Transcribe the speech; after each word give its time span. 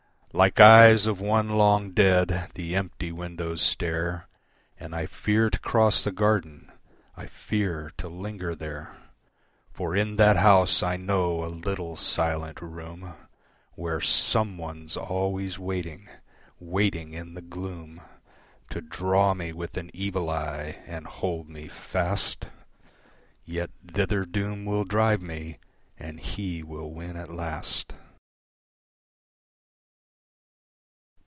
Like 0.33 0.61
eyes 0.61 1.07
of 1.07 1.19
one 1.19 1.49
long 1.49 1.91
dead 1.91 2.51
the 2.55 2.73
empty 2.73 3.11
windows 3.11 3.61
stare 3.61 4.29
And 4.79 4.95
I 4.95 5.05
fear 5.05 5.49
to 5.49 5.59
cross 5.59 6.01
the 6.01 6.13
garden, 6.13 6.71
I 7.17 7.25
fear 7.27 7.91
to 7.97 8.07
linger 8.07 8.55
there, 8.55 8.95
For 9.73 9.93
in 9.93 10.15
that 10.15 10.37
house 10.37 10.81
I 10.81 10.95
know 10.95 11.43
a 11.43 11.49
little, 11.51 11.97
silent 11.97 12.61
room 12.61 13.13
Where 13.73 13.99
Someone's 13.99 14.95
always 14.95 15.59
waiting, 15.59 16.07
waiting 16.61 17.11
in 17.11 17.33
the 17.33 17.41
gloom 17.41 17.99
To 18.69 18.79
draw 18.79 19.33
me 19.33 19.51
with 19.51 19.75
an 19.75 19.91
evil 19.93 20.29
eye, 20.29 20.81
and 20.85 21.07
hold 21.07 21.49
me 21.49 21.67
fast 21.67 22.45
Yet 23.43 23.69
thither 23.85 24.23
doom 24.23 24.63
will 24.63 24.85
drive 24.85 25.21
me 25.21 25.59
and 25.99 26.21
He 26.21 26.63
will 26.63 26.89
win 26.89 27.17
at 27.17 27.29
last. 27.29 27.91